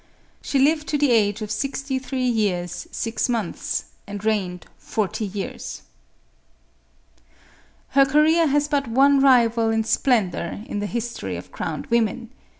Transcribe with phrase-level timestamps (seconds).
[0.41, 5.83] She lived to the age of sixty three years, six months, and reigned forty years..
[7.89, 12.31] Her career has but one rival in splendor, in the his tory of crowned women.